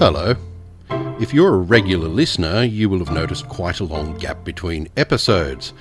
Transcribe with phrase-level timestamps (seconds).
[0.00, 0.34] Hello.
[1.20, 5.74] If you're a regular listener, you will have noticed quite a long gap between episodes.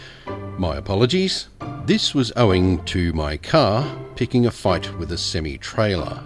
[0.58, 1.48] My apologies.
[1.86, 6.22] This was owing to my car picking a fight with a semi trailer.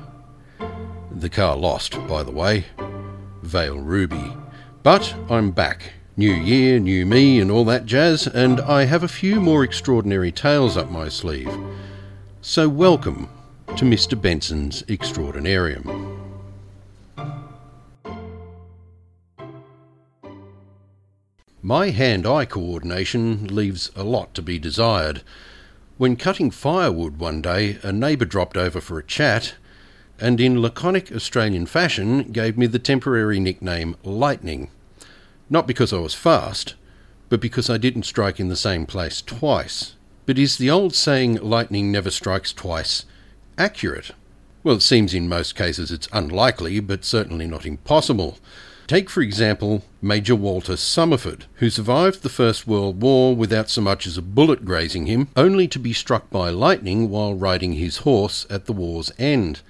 [1.12, 2.66] The car lost, by the way.
[3.44, 4.36] Vale Ruby.
[4.82, 5.94] But I'm back.
[6.18, 10.32] New year, new me, and all that jazz, and I have a few more extraordinary
[10.32, 11.56] tales up my sleeve.
[12.42, 13.30] So, welcome
[13.68, 14.20] to Mr.
[14.20, 16.03] Benson's Extraordinarium.
[21.66, 25.24] My hand eye coordination leaves a lot to be desired.
[25.98, 29.54] When cutting firewood one day, a neighbour dropped over for a chat
[30.20, 34.72] and, in laconic Australian fashion, gave me the temporary nickname Lightning.
[35.50, 36.76] Not because I was fast,
[37.30, 39.96] but because I didn't strike in the same place twice.
[40.26, 43.06] But is the old saying, lightning never strikes twice,
[43.58, 44.12] accurate?
[44.66, 48.38] Well, it seems in most cases it's unlikely, but certainly not impossible.
[48.86, 54.06] Take, for example, Major Walter Summerford, who survived the First World War without so much
[54.06, 58.46] as a bullet grazing him, only to be struck by lightning while riding his horse
[58.50, 59.62] at the war's end.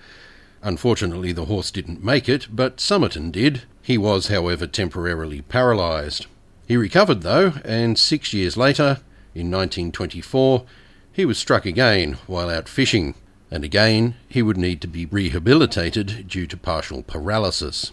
[0.64, 3.64] Unfortunately, the horse didn't make it, but Summerford did.
[3.84, 6.26] He was, however, temporarily paralysed.
[6.68, 9.02] He recovered, though, and six years later,
[9.36, 10.66] in 1924,
[11.12, 13.14] he was struck again while out fishing,
[13.52, 17.92] and again he would need to be rehabilitated due to partial paralysis.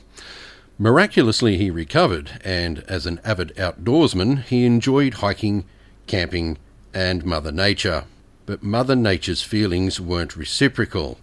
[0.83, 5.67] Miraculously, he recovered, and as an avid outdoorsman, he enjoyed hiking,
[6.06, 6.56] camping,
[6.95, 8.05] and Mother Nature.
[8.47, 11.20] But Mother Nature's feelings weren't reciprocal,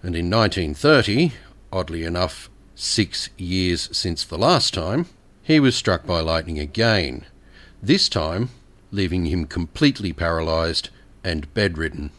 [0.00, 1.32] and in 1930,
[1.72, 5.06] oddly enough, six years since the last time,
[5.42, 7.24] he was struck by lightning again,
[7.82, 8.50] this time
[8.92, 10.90] leaving him completely paralysed
[11.24, 12.12] and bedridden.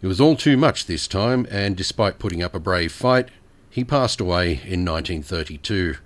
[0.00, 3.30] It was all too much this time, and despite putting up a brave fight,
[3.74, 5.96] he passed away in 1932.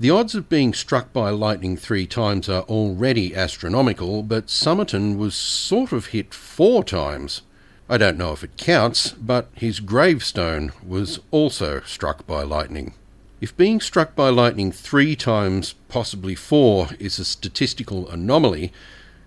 [0.00, 5.36] The odds of being struck by lightning three times are already astronomical, but Summerford was
[5.36, 7.42] sort of hit four times.
[7.88, 12.94] I don't know if it counts, but his gravestone was also struck by lightning.
[13.40, 18.72] If being struck by lightning three times, possibly four, is a statistical anomaly,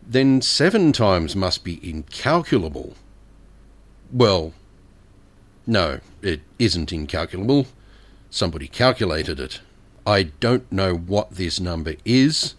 [0.06, 2.96] then seven times must be incalculable.
[4.12, 4.52] Well,
[5.68, 7.68] no, it isn't incalculable.
[8.30, 9.62] Somebody calculated it.
[10.06, 12.54] I don't know what this number is.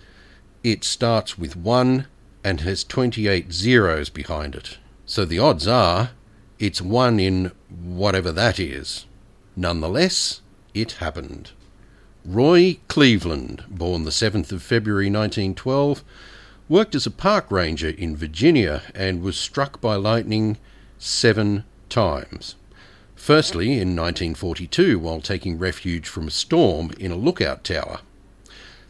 [0.65, 2.07] It starts with 1
[2.43, 4.79] and has 28 zeros behind it.
[5.05, 6.11] So the odds are
[6.59, 9.05] it's 1 in whatever that is.
[9.55, 10.41] Nonetheless,
[10.73, 11.51] it happened.
[12.25, 16.03] Roy Cleveland, born the 7th of February 1912,
[16.69, 20.57] worked as a park ranger in Virginia and was struck by lightning
[20.99, 22.57] seven times.
[23.17, 28.01] Firstly, in 1942, while taking refuge from a storm in a lookout tower.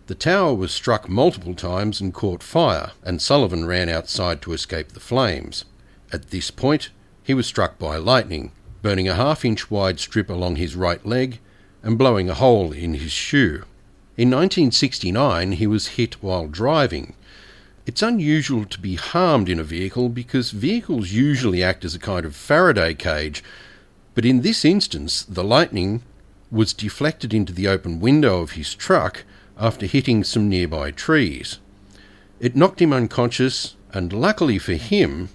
[0.09, 4.91] The tower was struck multiple times and caught fire, and Sullivan ran outside to escape
[4.91, 5.65] the flames.
[6.13, 6.91] At this point,
[7.23, 11.41] he was struck by lightning, burning a half inch wide strip along his right leg
[11.83, 13.65] and blowing a hole in his shoe.
[14.17, 17.15] In 1969, he was hit while driving.
[17.87, 22.25] It's unusual to be harmed in a vehicle because vehicles usually act as a kind
[22.25, 23.43] of Faraday cage
[24.17, 26.03] but in this instance, the lightning
[26.51, 29.25] was deflected into the open window of his truck
[29.59, 31.59] after hitting some nearby trees.
[32.41, 35.29] It knocked him unconscious, and luckily for him,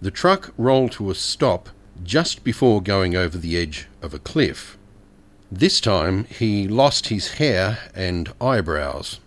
[0.00, 1.70] the truck rolled to a stop
[2.04, 4.78] just before going over the edge of a cliff.
[5.50, 9.18] This time he lost his hair and eyebrows.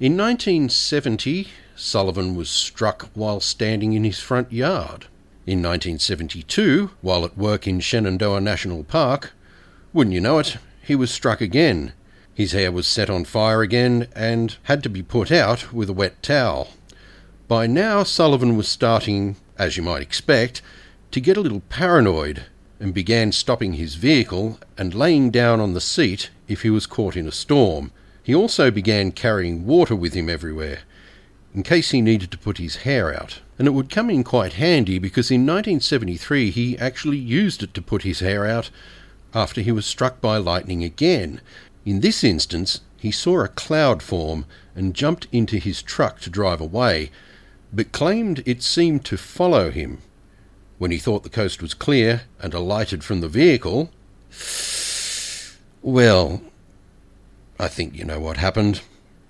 [0.00, 1.46] In 1970,
[1.76, 5.06] Sullivan was struck while standing in his front yard.
[5.48, 9.32] In 1972, while at work in Shenandoah National Park,
[9.94, 11.94] wouldn't you know it, he was struck again.
[12.34, 15.94] His hair was set on fire again and had to be put out with a
[15.94, 16.74] wet towel.
[17.48, 20.60] By now, Sullivan was starting, as you might expect,
[21.12, 22.44] to get a little paranoid
[22.78, 27.16] and began stopping his vehicle and laying down on the seat if he was caught
[27.16, 27.90] in a storm.
[28.22, 30.80] He also began carrying water with him everywhere,
[31.58, 33.40] in case he needed to put his hair out.
[33.58, 37.82] And it would come in quite handy because in 1973 he actually used it to
[37.82, 38.70] put his hair out
[39.34, 41.40] after he was struck by lightning again.
[41.84, 44.46] In this instance, he saw a cloud form
[44.76, 47.10] and jumped into his truck to drive away,
[47.72, 49.98] but claimed it seemed to follow him.
[50.78, 53.90] When he thought the coast was clear and alighted from the vehicle,
[55.82, 56.40] well,
[57.58, 58.80] I think you know what happened.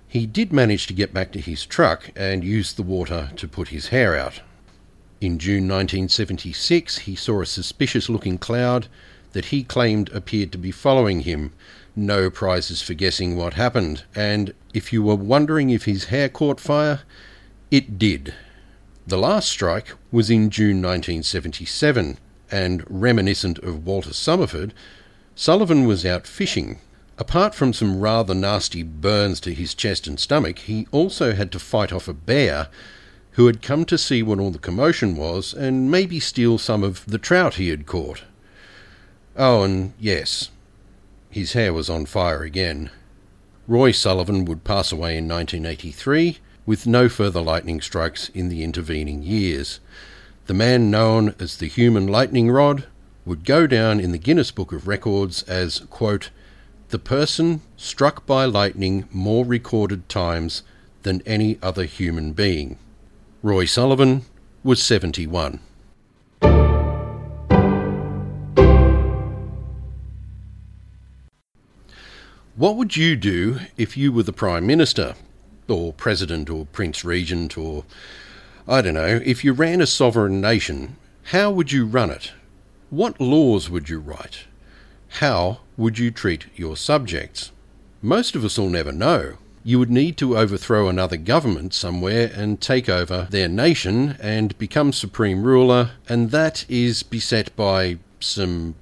[0.08, 3.68] He did manage to get back to his truck and use the water to put
[3.68, 4.40] his hair out.
[5.20, 8.86] In June 1976, he saw a suspicious looking cloud
[9.32, 11.52] that he claimed appeared to be following him.
[11.94, 16.58] No prizes for guessing what happened, and if you were wondering if his hair caught
[16.58, 17.00] fire,
[17.70, 18.32] it did.
[19.06, 22.18] The last strike was in June 1977,
[22.50, 24.72] and reminiscent of Walter Summerford,
[25.34, 26.78] Sullivan was out fishing.
[27.18, 31.58] Apart from some rather nasty burns to his chest and stomach, he also had to
[31.58, 32.68] fight off a bear
[33.32, 37.04] who had come to see what all the commotion was and maybe steal some of
[37.06, 38.22] the trout he had caught.
[39.36, 40.50] Oh, and yes,
[41.28, 42.90] his hair was on fire again.
[43.66, 49.24] Roy Sullivan would pass away in 1983 with no further lightning strikes in the intervening
[49.24, 49.80] years.
[50.46, 52.86] The man known as the human lightning rod
[53.24, 56.30] would go down in the Guinness Book of Records as, quote,
[56.90, 60.62] the person struck by lightning more recorded times
[61.02, 62.78] than any other human being.
[63.42, 64.22] Roy Sullivan
[64.62, 65.60] was 71.
[72.56, 75.14] What would you do if you were the Prime Minister,
[75.68, 77.84] or President, or Prince Regent, or
[78.66, 82.32] I don't know, if you ran a sovereign nation, how would you run it?
[82.90, 84.46] What laws would you write?
[85.20, 87.50] How would you treat your subjects?
[88.02, 89.38] Most of us will never know
[89.68, 94.94] you would need to overthrow another government somewhere and take over their nation and become
[94.94, 98.74] supreme ruler, and that is beset by some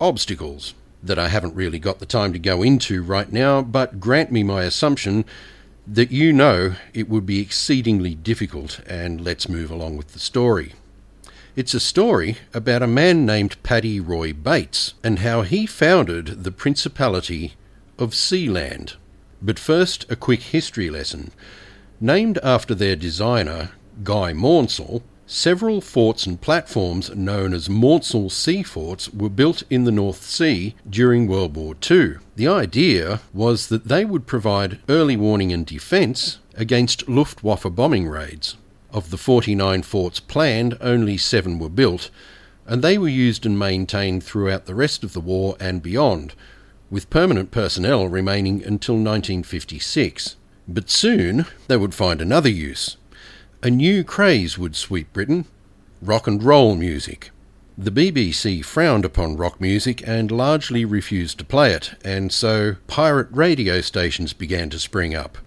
[0.00, 4.30] obstacles that I haven't really got the time to go into right now, but grant
[4.32, 5.24] me my assumption
[5.86, 10.74] that you know it would be exceedingly difficult, and let's move along with the story.
[11.56, 16.50] It's a story about a man named Paddy Roy Bates and how he founded the
[16.50, 17.54] Principality
[17.96, 18.96] of Sealand.
[19.40, 21.30] But first, a quick history lesson.
[22.00, 23.70] Named after their designer,
[24.02, 29.92] Guy Maunsell, several forts and platforms known as Maunsell Sea Forts were built in the
[29.92, 32.16] North Sea during World War II.
[32.34, 38.56] The idea was that they would provide early warning and defence against Luftwaffe bombing raids.
[38.94, 42.10] Of the 49 forts planned, only seven were built,
[42.64, 46.32] and they were used and maintained throughout the rest of the war and beyond,
[46.90, 50.36] with permanent personnel remaining until 1956.
[50.68, 52.96] But soon they would find another use.
[53.64, 55.46] A new craze would sweep Britain
[56.00, 57.32] rock and roll music.
[57.76, 63.26] The BBC frowned upon rock music and largely refused to play it, and so pirate
[63.32, 65.38] radio stations began to spring up.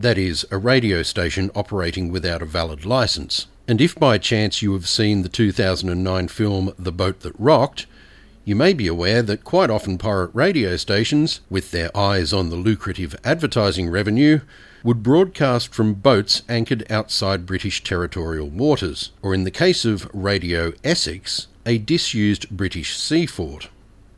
[0.00, 3.48] That is, a radio station operating without a valid license.
[3.68, 7.84] And if by chance you have seen the 2009 film The Boat That Rocked,
[8.46, 12.56] you may be aware that quite often pirate radio stations, with their eyes on the
[12.56, 14.40] lucrative advertising revenue,
[14.82, 20.72] would broadcast from boats anchored outside British territorial waters, or in the case of Radio
[20.82, 23.68] Essex, a disused British sea fort.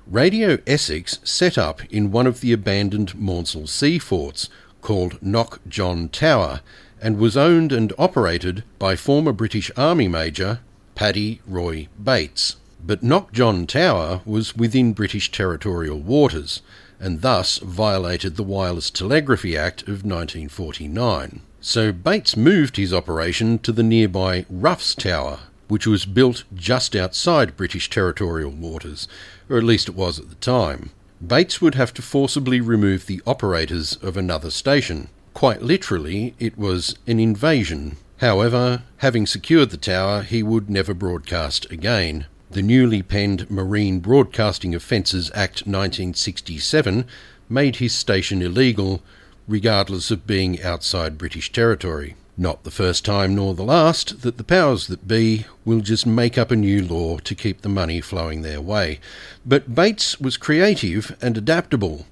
[0.07, 4.49] Radio Essex set up in one of the abandoned Maunsell sea forts,
[4.83, 6.61] called Knock John Tower,
[7.01, 10.61] and was owned and operated by former British Army Major
[10.95, 12.57] Paddy Roy Bates.
[12.85, 16.61] But Knock John Tower was within British territorial waters,
[17.01, 21.41] and thus violated the Wireless Telegraphy Act of 1949.
[21.61, 27.57] So Bates moved his operation to the nearby Roughs Tower, which was built just outside
[27.57, 29.09] British territorial waters,
[29.49, 30.91] or at least it was at the time.
[31.25, 35.09] Bates would have to forcibly remove the operators of another station.
[35.35, 37.97] Quite literally, it was an invasion.
[38.19, 42.27] However, having secured the tower, he would never broadcast again.
[42.51, 47.07] The newly penned Marine Broadcasting Offences Act 1967
[47.49, 49.03] made his station illegal,
[49.47, 52.17] regardless of being outside British territory.
[52.37, 56.39] Not the first time nor the last that the powers that be will just make
[56.39, 59.01] up a new law to keep the money flowing their way.
[59.45, 62.07] But Bates was creative and adaptable.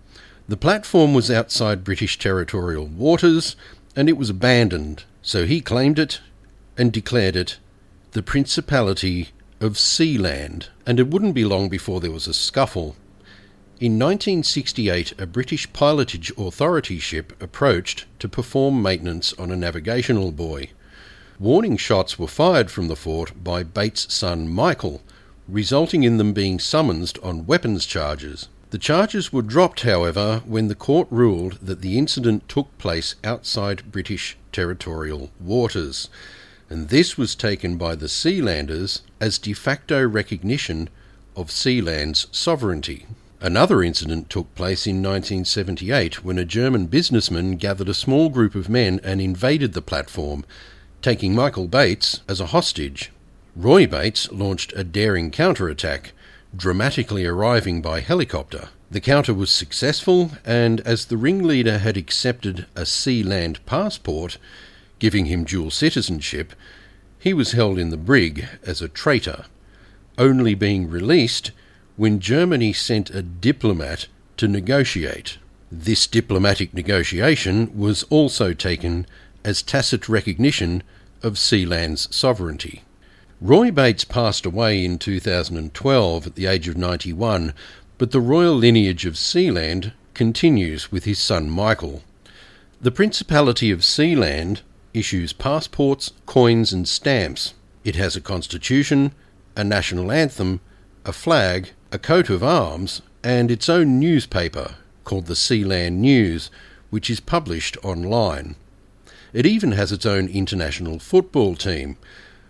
[0.47, 3.57] The platform was outside British territorial waters
[3.97, 6.21] and it was abandoned, so he claimed it
[6.77, 7.59] and declared it
[8.12, 9.29] the Principality
[9.61, 12.97] of Sealand, and it wouldn't be long before there was a scuffle.
[13.81, 20.73] In 1968, a British pilotage authority ship approached to perform maintenance on a navigational buoy.
[21.39, 25.01] Warning shots were fired from the fort by Bates' son Michael,
[25.49, 28.49] resulting in them being summoned on weapons charges.
[28.69, 33.91] The charges were dropped, however, when the court ruled that the incident took place outside
[33.91, 36.11] British territorial waters
[36.71, 40.89] and this was taken by the Sealanders as de facto recognition
[41.35, 43.07] of Sealand's sovereignty.
[43.43, 48.69] Another incident took place in 1978 when a German businessman gathered a small group of
[48.69, 50.45] men and invaded the platform,
[51.01, 53.11] taking Michael Bates as a hostage.
[53.57, 56.13] Roy Bates launched a daring counterattack,
[56.55, 58.69] dramatically arriving by helicopter.
[58.91, 64.37] The counter was successful, and as the ringleader had accepted a Sealand passport,
[64.99, 66.53] giving him dual citizenship,
[67.19, 69.47] he was held in the brig as a traitor,
[70.19, 71.53] only being released
[72.00, 74.07] when Germany sent a diplomat
[74.38, 75.37] to negotiate.
[75.71, 79.04] This diplomatic negotiation was also taken
[79.45, 80.83] as tacit recognition
[81.23, 82.85] of Sealand's sovereignty.
[83.38, 87.52] Roy Bates passed away in 2012 at the age of 91,
[87.99, 92.02] but the royal lineage of Sealand continues with his son Michael.
[92.80, 94.62] The Principality of Sealand
[94.95, 97.52] issues passports, coins, and stamps.
[97.85, 99.12] It has a constitution,
[99.54, 100.61] a national anthem,
[101.04, 106.51] a flag, a coat of arms, and its own newspaper called the Sealand News,
[106.91, 108.55] which is published online.
[109.33, 111.97] It even has its own international football team,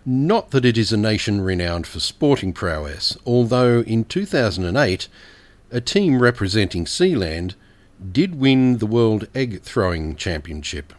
[0.05, 5.07] not that it is a nation renowned for sporting prowess, although in 2008
[5.71, 7.55] a team representing Sealand
[8.11, 10.93] did win the World Egg Throwing Championship.